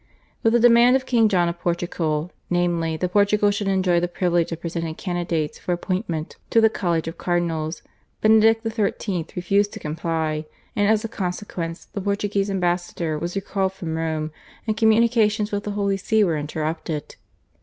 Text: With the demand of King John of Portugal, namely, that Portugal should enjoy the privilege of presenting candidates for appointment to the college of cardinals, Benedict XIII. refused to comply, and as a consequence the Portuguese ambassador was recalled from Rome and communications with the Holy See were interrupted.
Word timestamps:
With 0.41 0.53
the 0.53 0.59
demand 0.59 0.95
of 0.95 1.05
King 1.05 1.29
John 1.29 1.47
of 1.47 1.59
Portugal, 1.59 2.31
namely, 2.49 2.97
that 2.97 3.13
Portugal 3.13 3.51
should 3.51 3.67
enjoy 3.67 3.99
the 3.99 4.07
privilege 4.07 4.51
of 4.51 4.59
presenting 4.59 4.95
candidates 4.95 5.59
for 5.59 5.73
appointment 5.73 6.37
to 6.49 6.59
the 6.59 6.71
college 6.71 7.07
of 7.07 7.19
cardinals, 7.19 7.83
Benedict 8.19 8.67
XIII. 8.67 9.27
refused 9.35 9.73
to 9.73 9.79
comply, 9.79 10.45
and 10.75 10.87
as 10.87 11.05
a 11.05 11.07
consequence 11.07 11.85
the 11.85 12.01
Portuguese 12.01 12.49
ambassador 12.49 13.19
was 13.19 13.35
recalled 13.35 13.73
from 13.73 13.93
Rome 13.93 14.31
and 14.65 14.75
communications 14.75 15.51
with 15.51 15.65
the 15.65 15.71
Holy 15.77 15.97
See 15.97 16.23
were 16.23 16.35
interrupted. 16.35 17.15